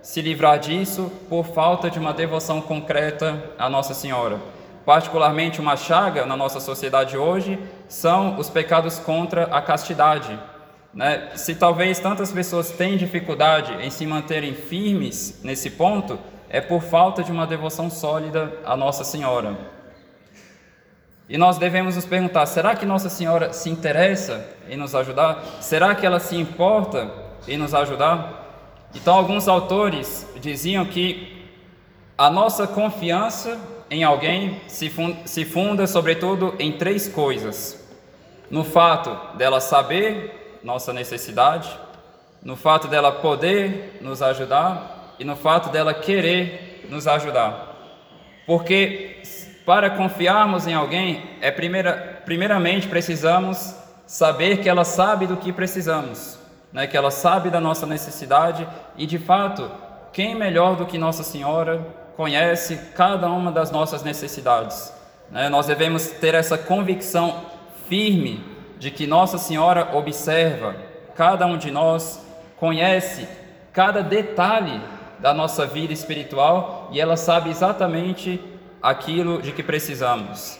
se 0.01 0.21
livrar 0.21 0.59
disso 0.59 1.11
por 1.29 1.45
falta 1.45 1.89
de 1.89 1.99
uma 1.99 2.13
devoção 2.13 2.61
concreta 2.61 3.43
à 3.57 3.69
Nossa 3.69 3.93
Senhora. 3.93 4.39
particularmente 4.85 5.59
uma 5.59 5.75
chaga 5.75 6.25
na 6.25 6.37
nossa 6.37 6.61
sociedade 6.61 7.17
hoje, 7.17 7.59
são 7.89 8.39
os 8.39 8.49
pecados 8.49 8.97
contra 8.97 9.43
a 9.43 9.61
castidade. 9.61 10.39
Né? 10.93 11.31
Se 11.35 11.55
talvez 11.55 11.99
tantas 11.99 12.31
pessoas 12.31 12.71
têm 12.71 12.95
dificuldade 12.95 13.73
em 13.85 13.89
se 13.89 14.05
manterem 14.05 14.53
firmes 14.53 15.41
nesse 15.43 15.71
ponto, 15.71 16.17
é 16.49 16.61
por 16.61 16.81
falta 16.81 17.21
de 17.21 17.33
uma 17.33 17.45
devoção 17.45 17.89
sólida 17.89 18.53
à 18.63 18.77
Nossa 18.77 19.03
Senhora. 19.03 19.57
E 21.29 21.37
nós 21.37 21.57
devemos 21.57 21.95
nos 21.95 22.05
perguntar: 22.05 22.45
será 22.45 22.75
que 22.75 22.85
Nossa 22.85 23.09
Senhora 23.09 23.51
se 23.51 23.69
interessa 23.69 24.47
em 24.69 24.77
nos 24.77 24.95
ajudar? 24.95 25.43
Será 25.59 25.93
que 25.93 26.05
ela 26.05 26.19
se 26.19 26.37
importa 26.37 27.11
em 27.47 27.57
nos 27.57 27.73
ajudar? 27.73 28.46
Então, 28.95 29.15
alguns 29.15 29.47
autores 29.47 30.27
diziam 30.39 30.85
que 30.85 31.45
a 32.17 32.29
nossa 32.29 32.65
confiança 32.65 33.59
em 33.89 34.03
alguém 34.03 34.61
se 34.67 34.89
funda, 34.89 35.17
se 35.25 35.45
funda, 35.45 35.87
sobretudo, 35.87 36.55
em 36.59 36.71
três 36.71 37.07
coisas: 37.07 37.85
no 38.49 38.63
fato 38.63 39.37
dela 39.37 39.59
saber 39.59 40.59
nossa 40.63 40.91
necessidade, 40.91 41.69
no 42.43 42.55
fato 42.55 42.87
dela 42.87 43.11
poder 43.11 43.99
nos 44.01 44.21
ajudar 44.21 45.15
e 45.19 45.23
no 45.23 45.35
fato 45.35 45.69
dela 45.69 45.93
querer 45.93 46.85
nos 46.89 47.07
ajudar. 47.07 47.75
Porque 48.45 49.21
para 49.65 49.89
confiarmos 49.89 50.65
em 50.65 50.73
alguém, 50.73 51.23
é 51.41 51.51
primeira, 51.51 52.21
primeiramente 52.25 52.87
precisamos 52.87 53.75
saber 54.05 54.61
que 54.61 54.69
ela 54.69 54.85
sabe 54.85 55.27
do 55.27 55.35
que 55.35 55.51
precisamos, 55.51 56.39
né? 56.77 56.85
que 56.85 56.95
ela 56.95 57.09
sabe 57.09 57.49
da 57.49 57.59
nossa 57.59 57.87
necessidade 57.87 58.67
e, 58.95 59.07
de 59.07 59.17
fato, 59.17 59.71
quem 60.13 60.35
melhor 60.35 60.75
do 60.75 60.85
que 60.85 60.95
Nossa 60.95 61.23
Senhora 61.23 61.83
conhece 62.15 62.77
cada 62.95 63.27
uma 63.31 63.51
das 63.51 63.71
nossas 63.71 64.03
necessidades? 64.03 64.93
Né? 65.31 65.49
Nós 65.49 65.65
devemos 65.65 66.05
ter 66.05 66.35
essa 66.35 66.55
convicção 66.55 67.45
firme 67.89 68.45
de 68.77 68.91
que 68.91 69.07
Nossa 69.07 69.39
Senhora 69.39 69.89
observa 69.97 70.75
cada 71.15 71.47
um 71.47 71.57
de 71.57 71.71
nós, 71.71 72.23
conhece 72.57 73.27
cada 73.73 74.03
detalhe 74.03 74.79
da 75.17 75.33
nossa 75.33 75.65
vida 75.65 75.91
espiritual 75.91 76.89
e 76.91 77.01
ela 77.01 77.17
sabe 77.17 77.49
exatamente 77.49 78.39
aquilo 78.83 79.41
de 79.41 79.51
que 79.51 79.63
precisamos. 79.63 80.59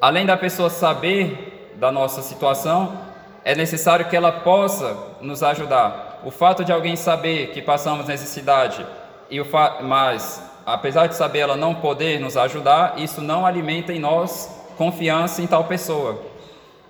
Além 0.00 0.24
da 0.24 0.36
pessoa 0.36 0.70
saber 0.70 1.74
da 1.74 1.90
nossa 1.90 2.22
situação, 2.22 3.15
é 3.46 3.54
necessário 3.54 4.06
que 4.06 4.16
ela 4.16 4.32
possa 4.32 4.96
nos 5.20 5.40
ajudar. 5.40 6.20
O 6.24 6.32
fato 6.32 6.64
de 6.64 6.72
alguém 6.72 6.96
saber 6.96 7.52
que 7.52 7.62
passamos 7.62 8.08
necessidade, 8.08 8.84
e 9.30 9.40
o 9.40 9.46
mas 9.84 10.42
apesar 10.66 11.06
de 11.06 11.14
saber 11.14 11.38
ela 11.38 11.56
não 11.56 11.72
poder 11.72 12.18
nos 12.18 12.36
ajudar, 12.36 12.94
isso 12.96 13.20
não 13.20 13.46
alimenta 13.46 13.92
em 13.92 14.00
nós 14.00 14.52
confiança 14.76 15.40
em 15.40 15.46
tal 15.46 15.62
pessoa. 15.62 16.20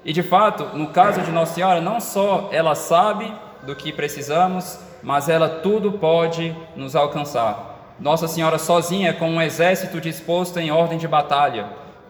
E 0.03 0.15
de 0.15 0.23
fato, 0.23 0.75
no 0.75 0.87
caso 0.87 1.21
de 1.21 1.31
Nossa 1.31 1.53
Senhora, 1.53 1.79
não 1.79 2.01
só 2.01 2.49
ela 2.51 2.75
sabe 2.75 3.31
do 3.65 3.77
que 3.77 3.93
precisamos, 3.93 4.79
mas 5.03 5.29
ela 5.29 5.51
tudo 5.51 5.93
pode 5.93 6.57
nos 6.75 6.97
alcançar. 6.97 7.95
Nossa 8.01 8.27
Senhora 8.27 8.59
sozinha 8.59 9.13
com 9.13 9.29
um 9.29 9.43
exército 9.43 10.01
disposto 10.01 10.59
em 10.59 10.71
ordem 10.71 10.97
de 10.97 11.07
batalha, 11.07 11.67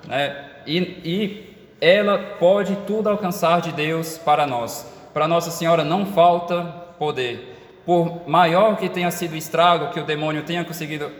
né? 0.06 0.44
e, 0.64 0.78
e 0.78 1.55
ela 1.80 2.18
pode 2.38 2.76
tudo 2.86 3.08
alcançar 3.08 3.60
de 3.60 3.72
Deus 3.72 4.18
para 4.18 4.46
nós. 4.46 4.86
Para 5.12 5.28
Nossa 5.28 5.50
Senhora 5.50 5.84
não 5.84 6.06
falta 6.06 6.62
poder. 6.98 7.54
Por 7.84 8.28
maior 8.28 8.76
que 8.76 8.88
tenha 8.88 9.10
sido 9.10 9.32
o 9.32 9.36
estrago 9.36 9.92
que 9.92 10.00
o 10.00 10.04
demônio 10.04 10.42
tenha 10.42 10.64
conseguido 10.64 11.10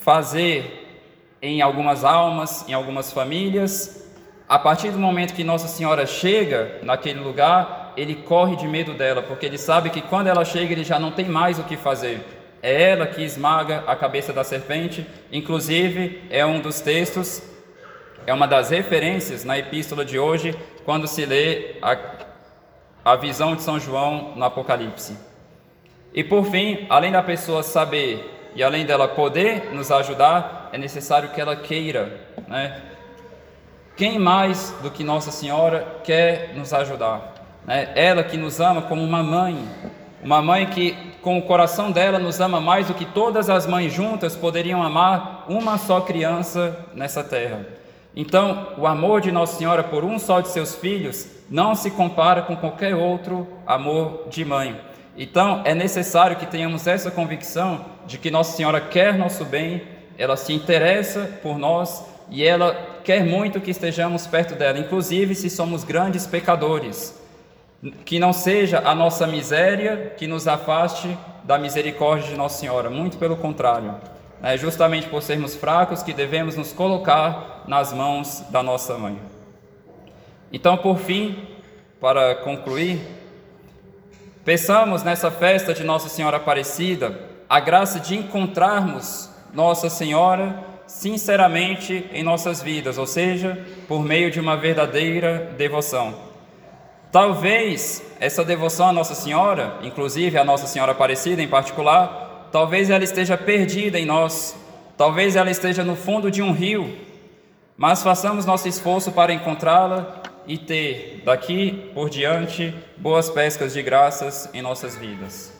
fazer 0.00 1.06
em 1.40 1.60
algumas 1.60 2.04
almas, 2.04 2.68
em 2.68 2.72
algumas 2.72 3.12
famílias, 3.12 4.08
a 4.48 4.58
partir 4.58 4.90
do 4.90 4.98
momento 4.98 5.34
que 5.34 5.44
Nossa 5.44 5.68
Senhora 5.68 6.06
chega 6.06 6.78
naquele 6.82 7.20
lugar, 7.20 7.92
ele 7.96 8.14
corre 8.14 8.56
de 8.56 8.66
medo 8.66 8.94
dela, 8.94 9.22
porque 9.22 9.46
ele 9.46 9.58
sabe 9.58 9.90
que 9.90 10.00
quando 10.00 10.28
ela 10.28 10.44
chega, 10.44 10.72
ele 10.72 10.84
já 10.84 10.98
não 10.98 11.10
tem 11.10 11.26
mais 11.26 11.58
o 11.58 11.64
que 11.64 11.76
fazer 11.76 12.24
é 12.62 12.90
ela 12.90 13.06
que 13.06 13.22
esmaga 13.22 13.84
a 13.86 13.94
cabeça 13.94 14.32
da 14.32 14.44
serpente. 14.44 15.06
Inclusive, 15.32 16.22
é 16.30 16.44
um 16.44 16.60
dos 16.60 16.80
textos, 16.80 17.42
é 18.28 18.32
uma 18.34 18.46
das 18.46 18.68
referências 18.68 19.42
na 19.42 19.56
epístola 19.56 20.04
de 20.04 20.18
hoje, 20.18 20.54
quando 20.84 21.08
se 21.08 21.24
lê 21.24 21.76
a, 21.80 21.96
a 23.02 23.16
visão 23.16 23.56
de 23.56 23.62
São 23.62 23.80
João 23.80 24.34
no 24.36 24.44
Apocalipse. 24.44 25.16
E 26.12 26.22
por 26.22 26.44
fim, 26.44 26.86
além 26.90 27.10
da 27.10 27.22
pessoa 27.22 27.62
saber 27.62 28.50
e 28.54 28.62
além 28.62 28.84
dela 28.84 29.08
poder 29.08 29.72
nos 29.72 29.90
ajudar, 29.90 30.68
é 30.74 30.76
necessário 30.76 31.30
que 31.30 31.40
ela 31.40 31.56
queira, 31.56 32.20
né? 32.46 32.82
Quem 33.96 34.18
mais 34.18 34.76
do 34.82 34.90
que 34.90 35.02
Nossa 35.02 35.30
Senhora 35.30 36.00
quer 36.04 36.54
nos 36.54 36.74
ajudar? 36.74 37.32
Né? 37.64 37.90
Ela 37.94 38.22
que 38.22 38.36
nos 38.36 38.60
ama 38.60 38.82
como 38.82 39.02
uma 39.02 39.22
mãe, 39.22 39.56
uma 40.22 40.42
mãe 40.42 40.66
que, 40.66 40.92
com 41.22 41.38
o 41.38 41.42
coração 41.42 41.90
dela, 41.90 42.18
nos 42.18 42.38
ama 42.42 42.60
mais 42.60 42.88
do 42.88 42.94
que 42.94 43.06
todas 43.06 43.48
as 43.48 43.66
mães 43.66 43.90
juntas 43.90 44.36
poderiam 44.36 44.82
amar 44.82 45.46
uma 45.48 45.78
só 45.78 46.02
criança 46.02 46.86
nessa 46.94 47.24
terra. 47.24 47.77
Então, 48.20 48.70
o 48.76 48.84
amor 48.84 49.20
de 49.20 49.30
Nossa 49.30 49.56
Senhora 49.56 49.84
por 49.84 50.02
um 50.02 50.18
só 50.18 50.40
de 50.40 50.48
seus 50.48 50.74
filhos 50.74 51.28
não 51.48 51.76
se 51.76 51.88
compara 51.88 52.42
com 52.42 52.56
qualquer 52.56 52.92
outro 52.96 53.46
amor 53.64 54.26
de 54.28 54.44
mãe. 54.44 54.76
Então, 55.16 55.62
é 55.64 55.72
necessário 55.72 56.36
que 56.36 56.44
tenhamos 56.44 56.88
essa 56.88 57.12
convicção 57.12 57.84
de 58.08 58.18
que 58.18 58.28
Nossa 58.28 58.56
Senhora 58.56 58.80
quer 58.80 59.16
nosso 59.16 59.44
bem, 59.44 59.82
ela 60.18 60.36
se 60.36 60.52
interessa 60.52 61.30
por 61.44 61.58
nós 61.58 62.04
e 62.28 62.44
ela 62.44 62.98
quer 63.04 63.24
muito 63.24 63.60
que 63.60 63.70
estejamos 63.70 64.26
perto 64.26 64.56
dela, 64.56 64.80
inclusive 64.80 65.36
se 65.36 65.48
somos 65.48 65.84
grandes 65.84 66.26
pecadores 66.26 67.16
que 68.04 68.18
não 68.18 68.32
seja 68.32 68.82
a 68.84 68.96
nossa 68.96 69.28
miséria 69.28 70.12
que 70.16 70.26
nos 70.26 70.48
afaste 70.48 71.16
da 71.44 71.56
misericórdia 71.56 72.30
de 72.30 72.36
Nossa 72.36 72.58
Senhora, 72.58 72.90
muito 72.90 73.16
pelo 73.16 73.36
contrário. 73.36 73.94
É 74.42 74.56
justamente 74.56 75.08
por 75.08 75.22
sermos 75.22 75.56
fracos 75.56 76.02
que 76.02 76.12
devemos 76.12 76.56
nos 76.56 76.72
colocar 76.72 77.64
nas 77.66 77.92
mãos 77.92 78.44
da 78.50 78.62
nossa 78.62 78.96
mãe. 78.96 79.18
Então, 80.52 80.76
por 80.76 80.98
fim, 80.98 81.46
para 82.00 82.36
concluir, 82.36 83.00
peçamos 84.44 85.02
nessa 85.02 85.30
festa 85.30 85.74
de 85.74 85.82
Nossa 85.82 86.08
Senhora 86.08 86.36
Aparecida 86.36 87.18
a 87.48 87.58
graça 87.60 87.98
de 87.98 88.16
encontrarmos 88.16 89.28
Nossa 89.52 89.90
Senhora 89.90 90.64
sinceramente 90.86 92.08
em 92.12 92.22
nossas 92.22 92.62
vidas, 92.62 92.96
ou 92.96 93.06
seja, 93.06 93.58
por 93.86 94.02
meio 94.02 94.30
de 94.30 94.40
uma 94.40 94.56
verdadeira 94.56 95.52
devoção. 95.56 96.14
Talvez 97.12 98.02
essa 98.20 98.44
devoção 98.44 98.88
à 98.88 98.92
Nossa 98.92 99.14
Senhora, 99.14 99.74
inclusive 99.82 100.38
a 100.38 100.44
Nossa 100.44 100.66
Senhora 100.66 100.92
Aparecida 100.92 101.42
em 101.42 101.48
particular, 101.48 102.27
talvez 102.50 102.90
ela 102.90 103.04
esteja 103.04 103.36
perdida 103.36 103.98
em 103.98 104.06
nós, 104.06 104.56
talvez 104.96 105.36
ela 105.36 105.50
esteja 105.50 105.84
no 105.84 105.96
fundo 105.96 106.30
de 106.30 106.42
um 106.42 106.52
rio, 106.52 106.96
mas 107.76 108.02
façamos 108.02 108.44
nosso 108.44 108.68
esforço 108.68 109.12
para 109.12 109.32
encontrá-la 109.32 110.22
e 110.46 110.56
ter, 110.56 111.22
daqui 111.24 111.90
por 111.94 112.08
diante, 112.08 112.74
boas 112.96 113.28
pescas 113.30 113.74
de 113.74 113.82
graças 113.82 114.48
em 114.54 114.62
nossas 114.62 114.96
vidas. 114.96 115.52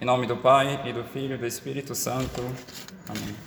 Em 0.00 0.04
nome 0.04 0.26
do 0.26 0.36
Pai, 0.36 0.80
e 0.84 0.92
do 0.92 1.04
Filho 1.04 1.34
e 1.34 1.38
do 1.38 1.46
Espírito 1.46 1.94
Santo. 1.94 2.42
Amém. 3.08 3.41